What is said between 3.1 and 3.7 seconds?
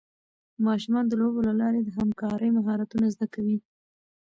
زده کوي.